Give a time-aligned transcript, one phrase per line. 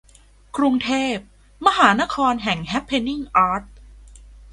[0.57, 1.15] กรุงเทพ
[1.65, 3.63] มหานครแห่งแฮปเพนนิ่งอาร์ต